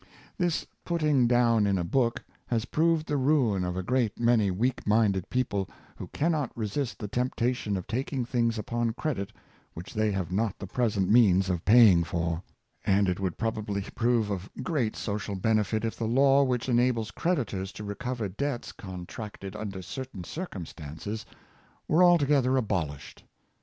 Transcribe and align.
This" 0.35 0.65
putting 0.83 1.27
down 1.27 1.67
in 1.67 1.77
a 1.77 1.83
book'' 1.83 2.23
has 2.47 2.65
proved 2.65 3.05
the 3.05 3.17
ruin 3.17 3.63
of 3.63 3.77
a 3.77 3.83
great 3.83 4.19
many 4.19 4.49
weak 4.49 4.87
minded 4.87 5.29
people, 5.29 5.69
who 5.95 6.07
cannot 6.07 6.49
re 6.55 6.65
sist 6.67 6.97
the 6.97 7.07
temptation 7.07 7.77
of 7.77 7.85
taking 7.85 8.25
things 8.25 8.57
upon 8.57 8.93
credit 8.93 9.31
which 9.75 9.93
they 9.93 10.11
have 10.11 10.31
not 10.31 10.57
the 10.57 10.65
present 10.65 11.07
means 11.11 11.51
of 11.51 11.63
paying 11.65 12.03
for; 12.03 12.41
and 12.83 13.07
it 13.07 13.19
would 13.19 13.37
probably 13.37 13.81
prove 13.93 14.31
of 14.31 14.49
great 14.63 14.95
social 14.95 15.35
benefit 15.35 15.85
if 15.85 15.97
the 15.97 16.07
law 16.07 16.41
which 16.43 16.67
enables 16.67 17.11
creditors 17.11 17.71
to 17.73 17.83
recover 17.83 18.27
debts 18.27 18.71
contracted 18.71 19.55
under 19.55 19.83
certain 19.83 20.23
circumstances 20.23 21.27
were 21.87 22.03
altogether 22.03 22.57
abolished. 22.57 23.23